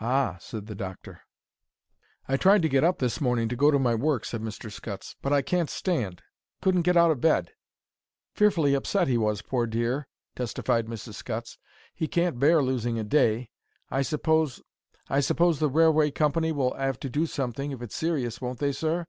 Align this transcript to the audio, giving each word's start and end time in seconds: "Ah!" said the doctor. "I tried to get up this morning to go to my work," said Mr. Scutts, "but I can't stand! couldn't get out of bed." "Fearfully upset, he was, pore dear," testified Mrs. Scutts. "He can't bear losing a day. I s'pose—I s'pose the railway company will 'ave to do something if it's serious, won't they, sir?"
"Ah!" 0.00 0.38
said 0.40 0.66
the 0.66 0.74
doctor. 0.74 1.20
"I 2.26 2.36
tried 2.36 2.62
to 2.62 2.68
get 2.68 2.82
up 2.82 2.98
this 2.98 3.20
morning 3.20 3.48
to 3.48 3.54
go 3.54 3.70
to 3.70 3.78
my 3.78 3.94
work," 3.94 4.24
said 4.24 4.40
Mr. 4.42 4.72
Scutts, 4.72 5.14
"but 5.22 5.32
I 5.32 5.40
can't 5.40 5.70
stand! 5.70 6.20
couldn't 6.60 6.82
get 6.82 6.96
out 6.96 7.12
of 7.12 7.20
bed." 7.20 7.52
"Fearfully 8.34 8.74
upset, 8.74 9.06
he 9.06 9.16
was, 9.16 9.40
pore 9.40 9.68
dear," 9.68 10.08
testified 10.34 10.86
Mrs. 10.88 11.14
Scutts. 11.14 11.58
"He 11.94 12.08
can't 12.08 12.40
bear 12.40 12.60
losing 12.60 12.98
a 12.98 13.04
day. 13.04 13.50
I 13.88 14.02
s'pose—I 14.02 15.20
s'pose 15.20 15.60
the 15.60 15.70
railway 15.70 16.10
company 16.10 16.50
will 16.50 16.72
'ave 16.72 16.98
to 16.98 17.08
do 17.08 17.26
something 17.26 17.70
if 17.70 17.80
it's 17.82 17.94
serious, 17.94 18.40
won't 18.40 18.58
they, 18.58 18.72
sir?" 18.72 19.06